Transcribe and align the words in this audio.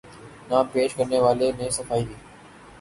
نام 0.49 0.65
پیش 0.73 0.89
کرنے 0.97 1.19
والے 1.25 1.51
نے 1.57 1.69
صفائی 1.77 2.03
دی 2.07 2.15